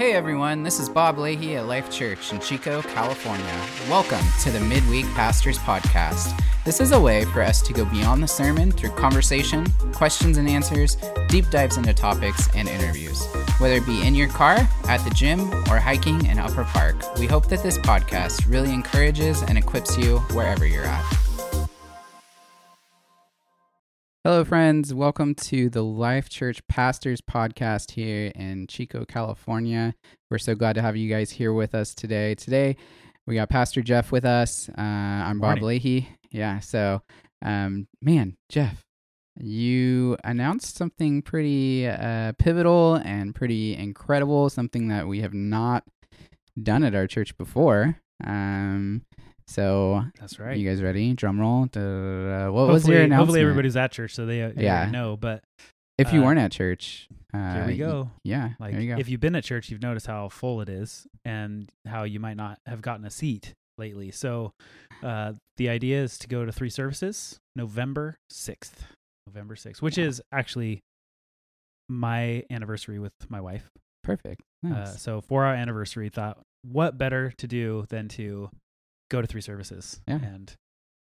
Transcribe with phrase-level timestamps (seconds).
[0.00, 3.60] Hey everyone, this is Bob Leahy at Life Church in Chico, California.
[3.86, 6.42] Welcome to the Midweek Pastors Podcast.
[6.64, 10.48] This is a way for us to go beyond the sermon through conversation, questions and
[10.48, 10.96] answers,
[11.28, 13.26] deep dives into topics, and interviews.
[13.58, 17.26] Whether it be in your car, at the gym, or hiking in Upper Park, we
[17.26, 21.19] hope that this podcast really encourages and equips you wherever you're at.
[24.22, 24.92] Hello, friends.
[24.92, 29.94] Welcome to the Life Church Pastors Podcast here in Chico, California.
[30.30, 32.34] We're so glad to have you guys here with us today.
[32.34, 32.76] Today,
[33.26, 34.68] we got Pastor Jeff with us.
[34.76, 36.10] Uh, I'm Bob Leahy.
[36.30, 36.58] Yeah.
[36.60, 37.00] So,
[37.40, 38.82] um, man, Jeff,
[39.38, 45.84] you announced something pretty uh, pivotal and pretty incredible, something that we have not
[46.62, 47.96] done at our church before.
[48.22, 49.06] Um,
[49.50, 50.56] so, That's right.
[50.56, 51.12] you guys ready?
[51.14, 51.66] Drum roll.
[51.66, 52.50] Da-da-da-da.
[52.52, 53.18] What was hopefully, your announcement?
[53.20, 54.90] hopefully everybody's at church, so they, uh, they Yeah.
[54.90, 55.16] know.
[55.16, 55.42] But
[55.98, 58.10] If you uh, weren't at church, uh, here we y- go.
[58.24, 58.98] Yeah, Like, you go.
[59.00, 62.36] if you've been at church, you've noticed how full it is, and how you might
[62.36, 64.10] not have gotten a seat lately.
[64.10, 64.52] So,
[65.02, 68.86] uh, the idea is to go to three services, November sixth,
[69.26, 70.04] November sixth, which Wow.
[70.04, 70.80] is actually
[71.88, 73.68] my anniversary with my wife.
[74.02, 74.42] Perfect.
[74.64, 75.02] Uh, Nice.
[75.02, 78.50] so for our anniversary, thought what better to do than to
[79.10, 80.16] go to three services Yeah.
[80.22, 80.54] and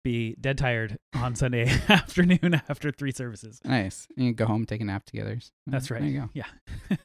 [0.03, 3.61] be dead tired on Sunday afternoon after three services.
[3.65, 4.07] nice.
[4.17, 5.39] You can go home, take a nap together.
[5.67, 6.01] That's right.
[6.01, 6.29] There you go.
[6.35, 6.47] Yeah.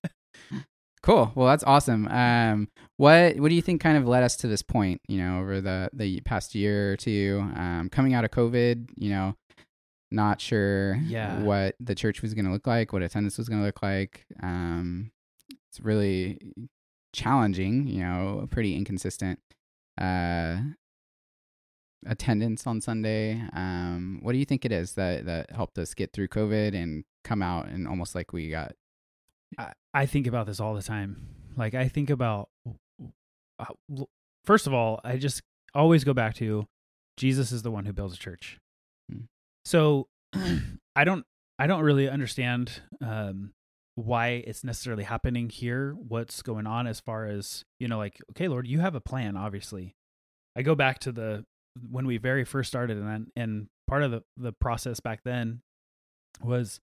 [1.04, 1.32] Cool.
[1.36, 2.08] Well, that's awesome.
[2.08, 5.02] Um, what what do you think kind of led us to this point?
[5.08, 8.90] You know, over the the past year or two, um, coming out of COVID.
[8.96, 9.36] You know,
[10.10, 11.42] not sure Yeah.
[11.44, 14.26] what the church was going to look like, what attendance was going to look like.
[14.42, 15.12] Um,
[15.70, 16.40] it's really
[17.14, 17.86] challenging.
[17.86, 19.38] You know, pretty inconsistent.
[20.02, 20.58] Uh,
[22.06, 23.42] attendance on Sunday.
[23.54, 27.04] Um, what do you think it is that that helped us get through COVID and
[27.24, 28.74] come out and almost like we got
[29.58, 31.28] I, I think about this all the time.
[31.56, 32.50] Like I think about
[33.60, 33.66] uh,
[34.44, 35.42] first of all, I just
[35.74, 36.68] always go back to
[37.18, 38.60] Jesus is the one who builds a church.
[39.12, 39.26] Hmm.
[39.64, 40.08] So
[40.96, 41.26] I don't
[41.58, 43.54] I don't really understand um
[43.96, 48.50] why it's necessarily happening here, what's going on as far as, you know, like, okay,
[48.50, 49.96] Lord, you have a plan, obviously.
[50.56, 51.46] I go back to the
[51.90, 55.62] when we very first started and then- and part of the, the process back then
[56.42, 56.80] was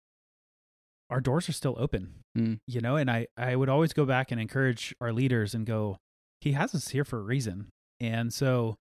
[1.09, 2.55] our doors are still open Hmm.
[2.67, 5.97] you know and i i would always go back and encourage our leaders and go
[6.41, 7.67] he has us here for a reason.
[7.99, 8.75] And so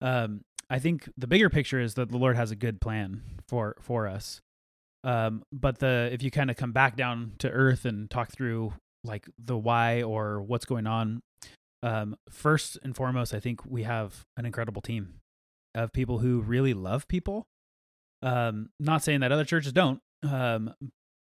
[0.00, 0.40] um
[0.70, 4.06] i think the bigger picture is that the lord has a good plan for for
[4.08, 4.40] us.
[5.04, 8.72] Um but the if you kind of come back down to earth and talk through
[9.04, 11.20] like the why or what's going on
[11.82, 15.20] um first and foremost i think we have an incredible team
[15.76, 17.46] of people who really love people
[18.22, 20.74] um not saying that other churches don't um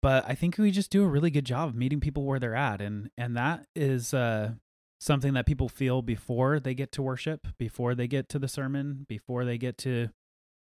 [0.03, 2.53] but I think we just do a really good job of meeting people where they're
[2.53, 4.51] at, and and that is uh,
[4.99, 9.05] something that people feel before they get to worship, before they get to the sermon,
[9.07, 10.09] before they get to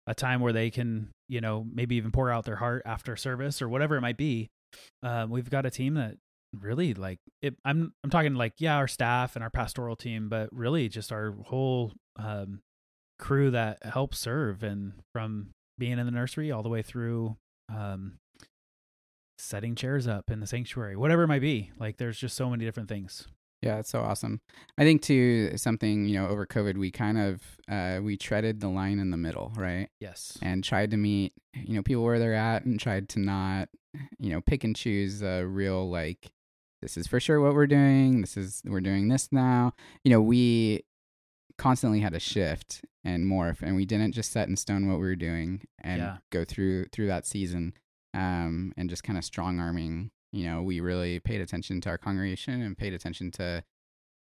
[0.06, 3.62] a time where they can, you know, maybe even pour out their heart after service
[3.62, 4.50] or whatever it might be.
[5.02, 6.18] Uh, we've got a team that
[6.60, 7.56] really like it.
[7.64, 11.32] I'm I'm talking like yeah, our staff and our pastoral team, but really just our
[11.46, 12.60] whole um,
[13.22, 17.38] crew that helps serve, and from being in the nursery all the way through.
[17.74, 18.18] Um,
[19.38, 21.72] setting chairs up in the sanctuary, whatever it might be.
[21.80, 23.28] Like there's just so many different things.
[23.62, 24.42] Yeah, it's so awesome.
[24.78, 28.70] I think too something you know over COVID we kind of uh, we treaded the
[28.70, 29.88] line in the middle, right?
[30.00, 30.38] Yes.
[30.42, 33.70] And tried to meet you know people where they're at, and tried to not
[34.20, 36.32] you know pick and choose a real like
[36.82, 38.22] this is for sure what we're doing.
[38.22, 39.74] This is we're doing this now.
[40.04, 40.84] You know we
[41.58, 45.06] constantly had to shift and morph, and we didn't just set in stone what we
[45.08, 46.18] were doing and Yeah.
[46.32, 47.74] go through through that season
[48.14, 50.12] um, and just kind of strong arming.
[50.32, 53.64] You know, we really paid attention to our congregation and paid attention to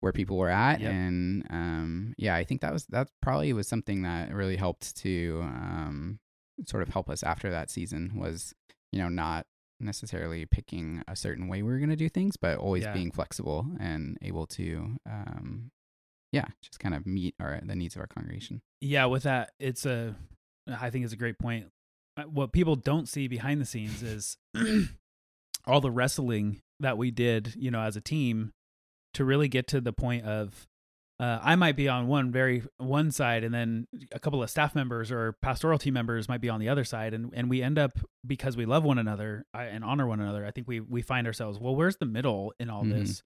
[0.01, 0.93] where people were at, Yep.
[0.93, 5.41] and um, yeah, I think that was that probably was something that really helped to
[5.43, 6.19] um,
[6.67, 8.55] sort of help us after that season was
[8.93, 9.47] you know not
[9.81, 12.93] necessarily picking a certain way we were going to do things, but always Yeah.
[12.95, 15.71] being flexible and able to um,
[16.33, 18.61] yeah, just kind of meet our the needs of our congregation.
[18.81, 20.15] Yeah, with that, it's a
[20.69, 21.67] I think it's a great point.
[22.17, 24.37] Uh, What people don't see behind the scenes is
[25.67, 28.53] all the wrestling that we did, you know, as a team
[29.15, 30.67] to really get to the point of
[31.19, 34.75] uh, I might be on one very one side, and then a couple of staff
[34.75, 37.79] members or pastoral team members might be on the other side, and and we end
[37.79, 37.93] up
[38.27, 40.45] because we love one another and honor one another.
[40.45, 42.91] I think we we find ourselves well, where's the middle in all Mhm.
[42.93, 43.23] this?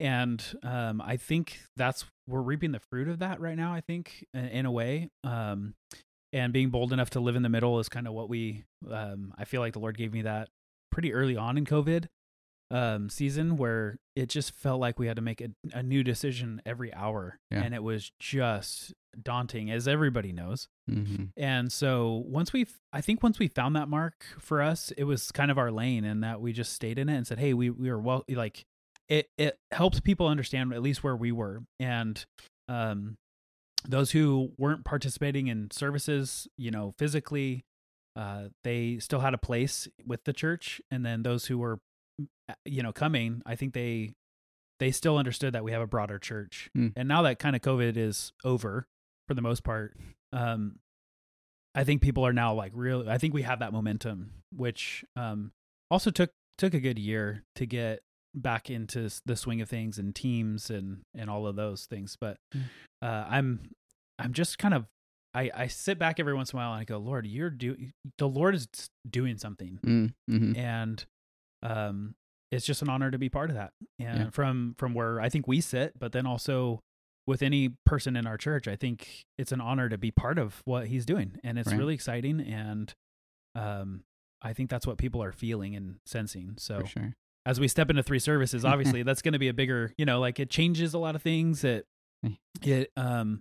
[0.00, 3.72] And um, I think that's we're reaping the fruit of that right now.
[3.74, 5.74] I think in, in a way, um,
[6.32, 8.64] and being bold enough to live in the middle is kind of what we.
[8.90, 10.48] Um, I feel like the Lord gave me that
[10.90, 12.06] pretty early on in COVID.
[12.72, 16.62] um, season where it just felt like we had to make a, a new decision
[16.64, 17.62] every hour, Yeah.
[17.62, 20.68] and it was just daunting, as everybody knows.
[20.88, 25.02] hmm And so once we, I think once we found that mark for us, it
[25.04, 27.54] was kind of our lane, and that we just stayed in it and said, "Hey,
[27.54, 28.64] we we are well." Like
[29.10, 32.24] it it helped people understand at least where we were, and
[32.68, 33.16] um,
[33.86, 37.64] those who weren't participating in services, you know, physically,
[38.16, 41.80] uh, they still had a place with the church, and then those who were,
[42.64, 44.12] you know, coming, I think they
[44.78, 46.70] they still understood that we have a broader church.
[46.74, 46.88] Hmm.
[46.96, 48.86] And now that kind of COVID is over
[49.28, 49.96] for the most part,
[50.32, 50.76] um,
[51.74, 53.08] I think people are now like real.
[53.08, 55.50] I think we have that momentum, which um,
[55.90, 58.00] also took took a good year to get
[58.34, 62.16] back into the swing of things and teams and and all of those things.
[62.20, 62.64] But Mm.
[63.02, 63.70] uh, I'm
[64.18, 64.86] I'm just kind of
[65.34, 67.76] I I sit back every once in a while and I go, Lord, you're do
[68.18, 68.68] the Lord is
[69.08, 69.78] doing something,
[70.30, 70.56] Mm-hmm.
[70.56, 71.04] and
[71.62, 72.14] um,
[72.50, 73.72] it's just an honor to be part of that.
[73.98, 74.30] And Yeah.
[74.30, 76.80] from from where I think we sit, but then also
[77.26, 80.62] with any person in our church, I think it's an honor to be part of
[80.64, 81.78] what He's doing, and it's Right.
[81.78, 82.40] really exciting.
[82.40, 82.92] And
[83.54, 84.02] um,
[84.42, 86.54] I think that's what people are feeling and sensing.
[86.58, 87.14] So For sure.
[87.46, 90.20] As we step into three services, obviously that's going to be a bigger, you know,
[90.20, 91.64] like it changes a lot of things.
[91.64, 91.86] It
[92.62, 93.40] it um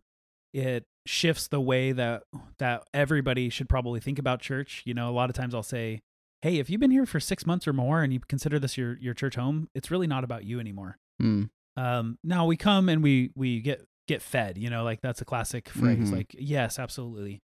[0.54, 2.24] it shifts the way that
[2.60, 4.84] that everybody should probably think about church.
[4.86, 6.01] You know, a lot of times I'll say,
[6.42, 8.98] "Hey, if you've been here for 6 months or more and you consider this your
[9.00, 11.50] your church home, it's really not about you anymore." Mm.
[11.75, 15.25] Um now we come and we we get get fed, you know, like that's a
[15.25, 16.16] classic phrase Mhm.
[16.16, 17.42] like, "Yes, absolutely."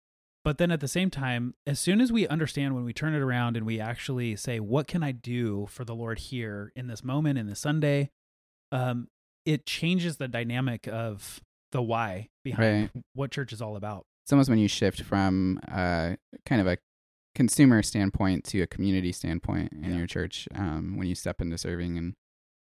[0.44, 3.19] But then at the same time, as soon as we understand when we turn it
[3.21, 7.03] around and we actually say, "What can I do for the Lord here in this
[7.03, 8.09] moment in this Sunday?"
[8.71, 9.07] um
[9.45, 11.41] it changes the dynamic of
[11.71, 14.06] the why behind what church is all about.
[14.24, 16.15] It's almost when you shift from uh,
[16.45, 16.77] kind of a
[17.33, 19.97] consumer standpoint to a community standpoint in Yeah.
[19.97, 22.13] your church um, when you step into serving and,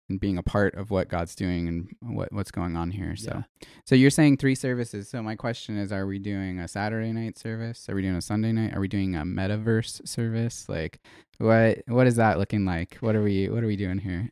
[0.09, 3.15] and being a part of what God's doing and what what's going on here.
[3.15, 3.43] So,
[3.85, 5.09] so you're saying three services.
[5.09, 7.89] So my question is, are we doing a Saturday night service?
[7.89, 8.73] Are we doing a Sunday night?
[8.75, 10.67] Are we doing a metaverse service?
[10.69, 10.99] Like,
[11.37, 12.95] what what is that looking like?
[13.01, 14.29] What are we what are we doing here?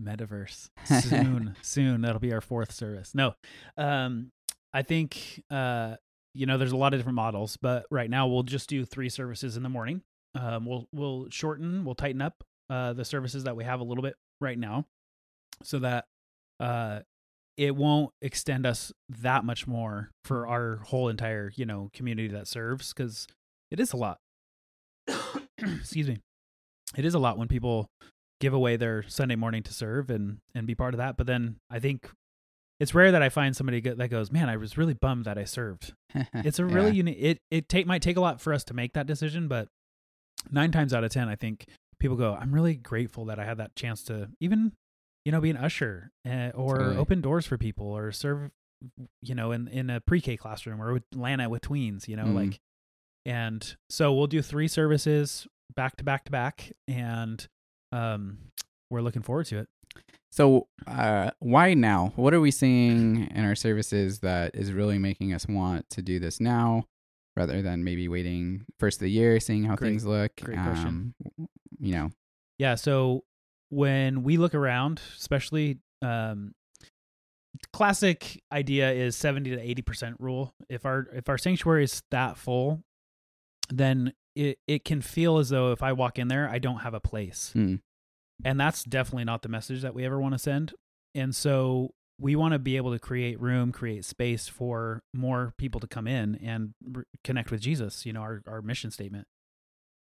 [0.00, 0.70] Metaverse
[1.02, 3.14] soon, soon that'll be our fourth service.
[3.14, 3.34] No,
[3.76, 4.32] um,
[4.72, 5.96] I think uh,
[6.34, 9.08] you know there's a lot of different models, but right now we'll just do three
[9.08, 10.02] services in the morning.
[10.34, 14.02] Um, we'll we'll shorten, we'll tighten up uh, the services that we have a little
[14.02, 14.86] bit right now,
[15.62, 16.04] so that
[16.58, 17.00] uh,
[17.56, 22.46] it won't extend us that much more for our whole entire you know community that
[22.48, 23.26] serves because
[23.70, 24.18] it is a lot.
[25.58, 26.18] Excuse me,
[26.96, 27.86] it is a lot when people
[28.40, 31.16] give away their Sunday morning to serve and and be part of that.
[31.16, 32.10] But then I think
[32.78, 35.44] it's rare that I find somebody that goes, "Man, I was really bummed that I
[35.44, 35.92] served."
[36.34, 36.96] It's a really Yeah.
[36.96, 37.18] unique.
[37.20, 39.68] It it take might take a lot for us to make that decision, but
[40.50, 41.66] nine times out of ten, I think
[41.98, 44.72] people go, "I'm really grateful that I had that chance to even,
[45.30, 46.96] you know, be an usher uh, or Totally.
[46.96, 48.50] open doors for people or serve,
[49.22, 52.24] you know, in in a pre K classroom or with Lana with tweens, you know,
[52.24, 52.34] Mhm.
[52.34, 52.60] like."
[53.24, 55.46] And so we'll do three services
[55.76, 57.46] back to back to back, and
[57.92, 58.38] um,
[58.90, 59.68] we're looking forward to it.
[60.32, 62.12] So, uh, why now?
[62.16, 66.18] What are we seeing in our services that is really making us want to do
[66.18, 66.86] this now,
[67.36, 70.32] rather than maybe waiting first of the year, seeing how Great- things look?
[70.40, 71.14] great question.
[71.38, 71.48] Um,
[71.78, 72.10] you know,
[72.58, 72.74] Yeah.
[72.74, 73.24] So
[73.70, 76.52] when we look around, especially um,
[77.72, 80.54] classic idea is seventy to eighty percent rule.
[80.68, 82.82] If our if our sanctuary is that full,
[83.70, 86.94] then it it can feel as though if I walk in there, I don't have
[86.94, 87.76] a place, Hmm.
[88.44, 90.74] and that's definitely not the message that we ever want to send.
[91.14, 91.90] And so
[92.20, 96.06] we want to be able to create room, create space for more people to come
[96.06, 98.06] in and r- connect with Jesus.
[98.06, 99.26] You know, our our mission statement.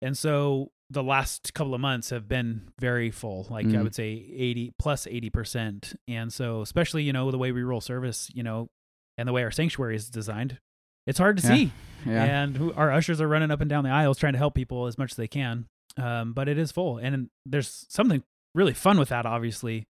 [0.04, 3.82] And so the last couple of months have been very full, like I Mm.
[3.84, 5.96] would say 80 plus 80%.
[6.06, 8.68] And so, especially, you know, the way we roll service, you know,
[9.16, 10.58] and the way our sanctuary is designed,
[11.06, 11.54] it's hard to Yeah.
[11.56, 11.72] see.
[12.06, 14.86] yeah, And our ushers are running up and down the aisles trying to help people
[14.86, 15.66] as much as they can.
[15.96, 16.98] Um, but it is full.
[16.98, 18.22] And there's something
[18.54, 19.84] really fun with that, obviously.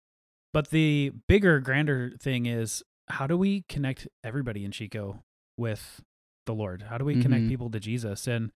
[0.53, 5.23] But the bigger, grander thing is how do we connect everybody in Chico
[5.57, 6.01] with
[6.47, 6.83] the Lord?
[6.83, 7.49] How do we connect Mhm.
[7.49, 8.27] people to Jesus?
[8.27, 8.51] And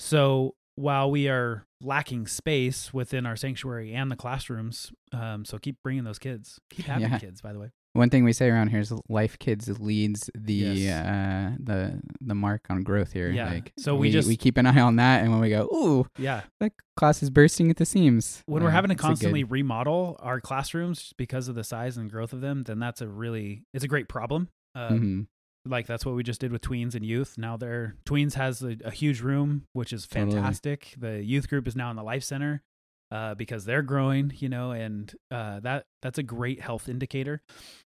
[0.00, 5.76] so while we are lacking space within our sanctuary and the classrooms, um, so keep
[5.82, 6.58] bringing those kids.
[6.70, 7.18] Keep having Yeah.
[7.18, 7.70] kids, by the way.
[7.94, 11.06] one thing we say around here is Life Kids leads the Yes.
[11.06, 13.28] uh, the the mark on growth here.
[13.30, 13.48] Yeah.
[13.50, 16.06] Like, So we just- we keep an eye on that, and when we go, ooh,
[16.16, 16.42] Yeah.
[16.60, 18.42] that class is bursting at the seams.
[18.46, 21.96] when we're uh, having to a good- constantly remodel our classrooms because of the size
[21.96, 24.48] and growth of them, then that's a really it's a great problem.
[24.76, 25.26] Um, Mhm.
[25.68, 27.36] Like that's what we just did with tweens and youth.
[27.36, 30.32] Now they're tweens has a, a huge room, which is Totally.
[30.32, 30.94] fantastic.
[30.98, 32.62] The youth group is now in the life center,
[33.10, 37.42] uh, because they're growing, you know, and uh, that that's a great health indicator.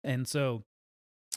[0.02, 0.62] And so,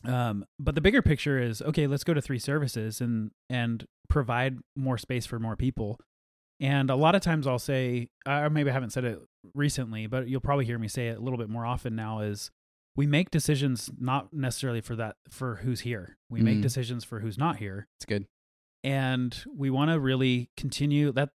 [0.05, 1.87] um, but the bigger picture is okay.
[1.87, 5.99] Let's go to three services and and provide more space for more people.
[6.59, 9.19] And a lot of times I'll say, or maybe I haven't said it
[9.53, 12.21] recently, but you'll probably hear me say it a little bit more often now.
[12.21, 12.49] Is
[12.97, 16.17] we make decisions not necessarily for that for who's here.
[16.29, 16.61] We make Mm.
[16.63, 18.25] decisions for who's not here It's good.
[18.83, 21.29] and we want to really continue that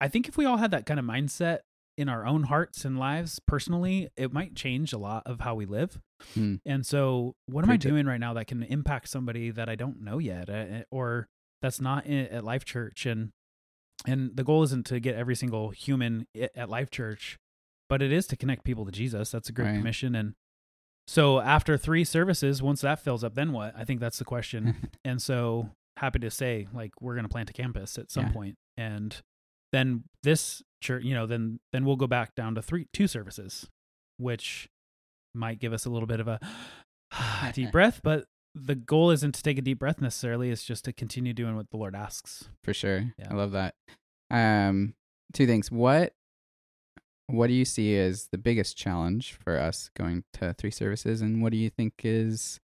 [0.00, 1.58] i think if we all had that kind of mindset
[1.98, 5.66] in our own hearts and lives personally it might change a lot of how we
[5.66, 6.00] live
[6.34, 6.56] Hmm.
[6.66, 7.88] and so what am i Preach it.
[7.90, 11.28] doing right now that can impact somebody that i don't know yet uh, or
[11.62, 13.30] that's not in, at life church and
[14.06, 16.26] and the goal isn't to get every single human
[16.56, 17.38] at life church
[17.88, 19.76] but it is to connect people to jesus that's a great Right.
[19.76, 20.34] commission and
[21.10, 24.76] so after three services once that fills up then what i think that's the question
[25.04, 28.32] and so happy to say like we're going to plant a campus at some Yeah.
[28.32, 29.16] point and
[29.72, 33.68] then this church you know then then we'll go back down to three two services
[34.18, 34.68] which
[35.34, 36.38] might give us a little bit of a
[37.52, 38.24] deep breath but
[38.54, 41.70] the goal isn't to take a deep breath necessarily it's just to continue doing what
[41.70, 43.12] the lord asks for sure.
[43.18, 43.28] Yeah.
[43.30, 43.74] I love that.
[44.30, 44.94] Um,
[45.32, 45.70] two things.
[45.70, 46.12] What
[47.32, 51.42] what do you see as the biggest challenge for us going to three services, and
[51.42, 52.60] what do you think is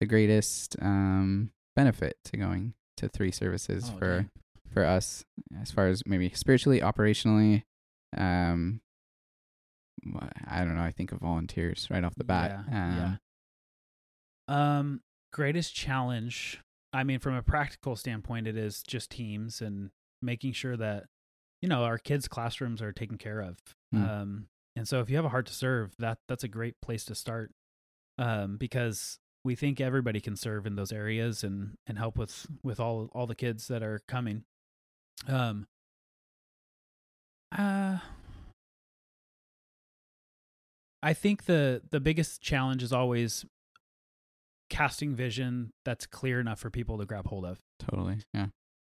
[0.00, 4.30] the greatest um, benefit to going to three services Oh, for
[4.72, 5.24] for us,
[5.60, 7.62] as far as maybe spiritually, operationally?
[8.16, 8.80] Um,
[10.46, 10.82] I don't know.
[10.82, 12.64] I think of volunteers right off the bat.
[12.70, 13.16] Yeah, yeah.
[14.48, 15.00] Um, Um,
[15.32, 16.60] greatest challenge.
[16.92, 19.90] I mean, from a practical standpoint, it is just teams and
[20.22, 21.04] making sure that
[21.62, 23.58] you know our kids' classrooms are taken care of.
[23.92, 24.04] Hmm.
[24.04, 24.46] Um,
[24.76, 27.14] and so if you have a heart to serve, that that's a great place to
[27.14, 27.50] start.
[28.18, 32.80] Um, because we think everybody can serve in those areas and and help with with
[32.80, 34.44] all all the kids that are coming.
[35.26, 35.66] Um.
[37.56, 37.98] Uh.
[41.02, 43.44] I think the the biggest challenge is always
[44.68, 47.58] casting vision that's clear enough for people to grab hold of.
[47.78, 48.18] totally.
[48.34, 48.46] Yeah.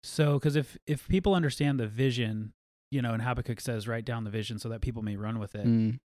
[0.03, 2.53] So, because if if people understand the vision,
[2.91, 5.55] you know, and Habakkuk says, write down the vision so that people may run with
[5.55, 5.67] it.
[5.67, 5.99] Mm,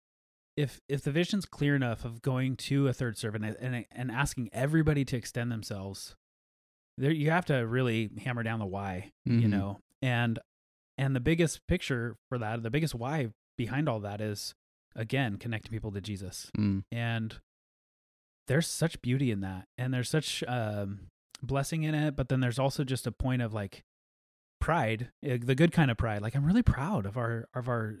[0.56, 4.10] If if the vision's clear enough of going to a third servant and and, and
[4.10, 6.14] asking everybody to extend themselves,
[6.96, 9.50] there you have to really hammer down the why, you mhm.
[9.50, 10.38] know, and
[10.96, 14.54] and the biggest picture for that, the biggest why behind all that is
[14.96, 17.36] again connecting people to Jesus Mm, and
[18.46, 21.08] there's such beauty in that and there's such um
[21.42, 23.82] blessing in it but then there's also just a point of like
[24.60, 26.20] pride eh, the good kind of pride.
[26.22, 28.00] Like i'm really proud of our of our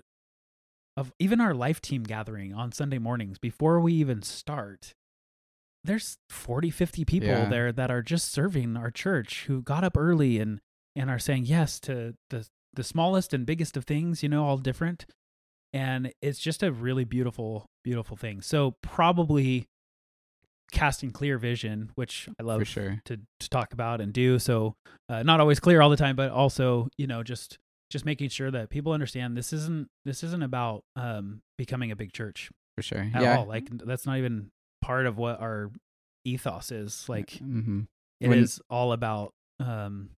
[0.96, 4.94] of even our life team gathering on sunday mornings before we even start.
[5.84, 7.48] There's 40 50 people Yeah.
[7.48, 10.60] there that are just serving our church who got up early and
[10.96, 14.58] and are saying yes to the the smallest and biggest of things you know all
[14.58, 15.06] different.
[15.72, 18.40] And it's just a really beautiful beautiful thing.
[18.42, 19.68] So probably
[20.78, 23.00] casting clear vision which i love sure.
[23.04, 24.74] to, to talk about and do so
[25.08, 27.58] uh, not always clear all the time but also you know just
[27.90, 32.12] just making sure that people understand this isn't this isn't about um becoming a big
[32.12, 33.10] church For sure.
[33.14, 33.38] at yeah.
[33.38, 35.70] all like that's not even part of what our
[36.24, 37.80] ethos is like hmm
[38.20, 40.10] it is When- all about um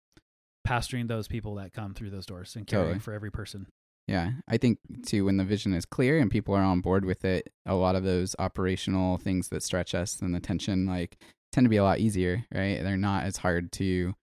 [0.69, 3.00] pastoring those people that come through those doors and caring Totally.
[3.00, 3.67] for every person
[4.09, 7.25] Yeah, I think too when the vision is clear and people are on board with
[7.25, 11.16] it, a lot of those operational things that stretch us and the tension like
[11.52, 12.83] tend to be a lot easier, right?
[12.83, 14.14] They're not as hard to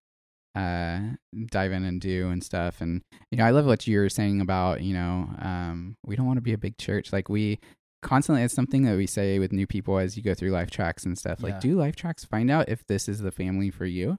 [0.55, 0.99] uh
[1.47, 2.81] dive in and do and stuff.
[2.81, 6.25] And you know, I love what you were saying about, you know, um we don't
[6.25, 7.13] want to be a big church.
[7.13, 7.59] Like we
[8.01, 11.05] constantly it's something that we say with new people as you go through life tracks
[11.05, 11.41] and stuff.
[11.43, 11.59] Like Yeah.
[11.59, 14.17] do life tracks, find out if this is the family for you.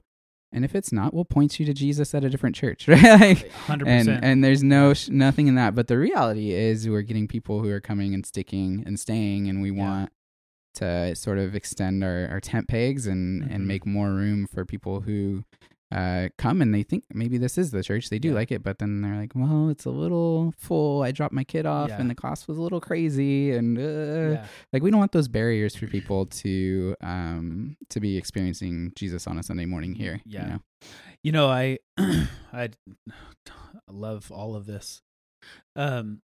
[0.51, 3.01] And if it's not, we'll point you to Jesus at a different church, right?
[3.03, 7.03] Like, 100% and and there's no sh- nothing in that but the reality is we're
[7.03, 9.77] getting people who are coming and sticking and staying and we Yeah.
[9.83, 10.11] want
[10.75, 13.53] to sort of extend our, our tent pegs and Mhm.
[13.55, 15.43] and make more room for people who
[15.91, 18.33] uh come and they think maybe this is the church they do Yeah.
[18.35, 21.65] like it but then they're like well it's a little full i dropped my kid
[21.65, 21.99] off Yeah.
[21.99, 25.27] and the cost was a little crazy and uh, yeah like we don't want those
[25.27, 30.37] barriers for people to um to be experiencing jesus on a sunday morning here you
[30.39, 30.45] Yeah.
[30.47, 30.59] know?
[31.23, 32.69] You know, I I
[33.89, 35.01] love all of this.
[35.75, 36.21] Um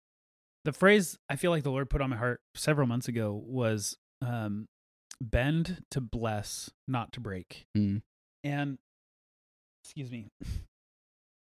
[0.65, 3.97] the phrase I feel like the Lord put on my heart several months ago was
[4.21, 4.67] um
[5.21, 7.65] bend to bless, not to break.
[7.77, 8.01] Mm.
[8.43, 8.79] And
[9.83, 10.27] excuse me.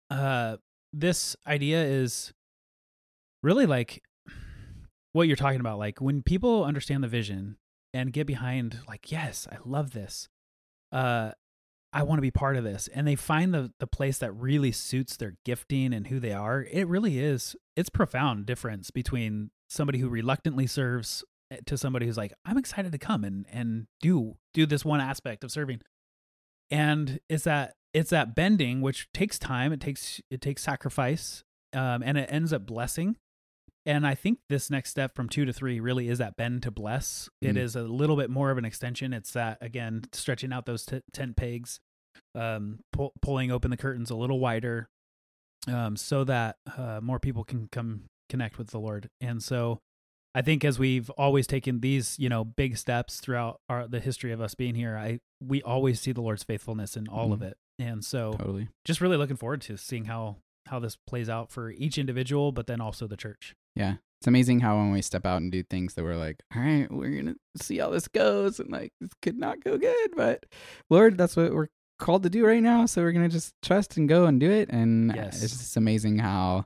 [0.10, 0.58] Uh
[0.92, 2.34] this idea is
[3.42, 4.04] really like
[5.14, 7.58] what you're talking about like when people understand the vision
[7.96, 10.28] and get behind like yes, I love this.
[10.92, 11.32] Uh
[11.94, 12.90] I want to be part of this.
[12.94, 16.66] And they find the the place that really suits their gifting and who they are.
[16.70, 22.18] It really is it's profound difference between somebody who reluctantly serves eh, to somebody who's
[22.18, 25.82] like, I'm excited to come and and do do this one aspect of serving.
[26.70, 32.02] And it's that it's that bending which takes time, it takes it takes sacrifice, um,
[32.04, 33.18] and it ends up blessing.
[33.86, 36.72] And I think this next step from two to three really is that bend to
[36.72, 37.30] bless.
[37.42, 37.58] It Mm.
[37.60, 39.12] is a little bit more of an extension.
[39.14, 41.80] It's that again stretching out those t- tent pegs,
[42.34, 44.88] um, pull, pulling open the curtains a little wider,
[45.68, 49.10] um, so that uh, more people can come connect with the Lord.
[49.22, 49.80] And so,
[50.34, 54.32] I think as we've always taken these, you know, big steps throughout our the history
[54.32, 57.52] of us being here, I we always see the Lord's faithfulness in all of Mhm.
[57.52, 57.58] it.
[57.80, 58.68] And so, Totally.
[58.86, 60.38] just really looking forward to seeing how
[60.68, 63.54] how this plays out for each individual, but then also the church.
[63.76, 63.96] Yeah.
[64.22, 66.90] It's amazing how when we step out and do things that we're like, all right,
[66.90, 68.62] we're going to see how this goes.
[68.62, 70.12] And like, this could not go good.
[70.16, 70.46] But
[70.90, 71.68] Lord, that's what we're
[72.00, 72.86] called to do right now.
[72.86, 74.70] So we're going to just trust and go and do it.
[74.70, 75.44] And Yes.
[75.44, 76.64] it's just amazing how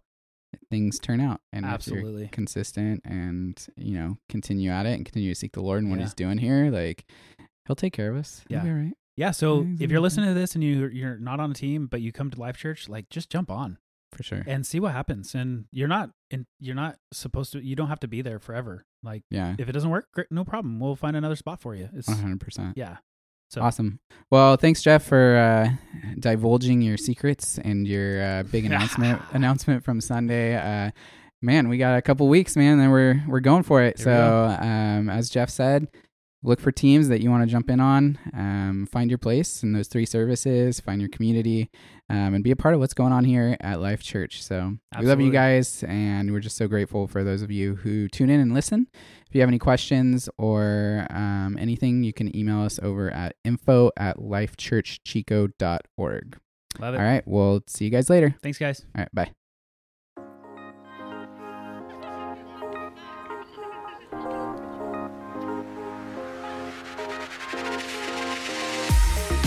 [0.69, 1.41] things turn out.
[1.51, 2.27] And Absolutely.
[2.31, 5.97] consistent and, you know, continue at it and continue to seek the Lord and what
[5.97, 6.05] Yeah.
[6.05, 7.05] he's doing here, like,
[7.65, 8.43] he'll take care of us.
[8.47, 8.67] Yeah.
[8.69, 8.93] right.
[9.17, 9.31] Yeah.
[9.31, 12.11] So if you're listening to this and you you're not on a team, but you
[12.13, 13.77] come to Life Church, like just jump on
[14.13, 14.43] For sure.
[14.47, 15.35] and see what happens.
[15.35, 17.59] And you're not and you're not supposed to.
[17.61, 18.85] You don't have to be there forever.
[19.03, 19.55] Like Yeah.
[19.57, 20.79] if it doesn't work, great, no problem.
[20.79, 21.89] We'll find another spot for you.
[21.93, 22.73] It's 100%.
[22.77, 22.97] yeah.
[23.49, 23.99] So Awesome.
[24.29, 25.69] Well, thanks, Jeff, for uh,
[26.19, 30.55] divulging your secrets and your uh, big announcement announcement from Sunday.
[30.55, 30.91] Uh,
[31.41, 33.97] man, we got a couple weeks, man, and we're we're going for it.
[33.97, 35.87] Here so, um, as Jeff said,
[36.43, 38.17] look for teams that you want to jump in on.
[38.33, 40.79] Um, find your place in those three services.
[40.79, 41.69] Find your community,
[42.09, 44.43] um, and be a part of what's going on here at Life Church.
[44.43, 48.07] So, we love you guys, and we're just so grateful for those of you who
[48.07, 48.87] tune in and listen.
[49.27, 53.91] If you have any questions or um, anything, you can email us over at info
[53.97, 56.37] at lifechurchchico.org.
[56.79, 56.97] love it.
[56.97, 57.27] All right.
[57.27, 58.35] We'll see you guys later.
[58.41, 58.85] Thanks, guys.
[58.95, 59.13] All right.
[59.13, 59.31] Bye.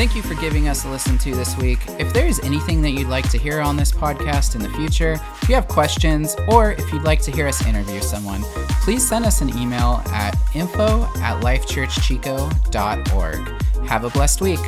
[0.01, 1.79] Thank you for giving us a listen to this week.
[1.99, 5.21] If there is anything that you'd like to hear on this podcast in the future,
[5.43, 8.41] if you have questions, or if you'd like to hear us interview someone,
[8.83, 13.87] please send us an email at info at lifechurchchico.org.
[13.87, 14.61] Have a blessed week.